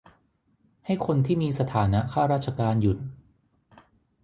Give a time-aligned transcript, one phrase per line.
[0.85, 2.97] -ให้คนที่มีสถานะข้าราชการหยุด